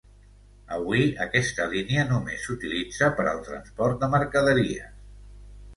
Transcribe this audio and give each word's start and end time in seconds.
Avui 0.77 1.03
aquesta 1.25 1.67
línia 1.75 2.07
només 2.13 2.47
s'utilitza 2.49 3.11
per 3.21 3.27
al 3.35 3.45
transport 3.51 4.03
de 4.05 4.15
mercaderies. 4.17 5.03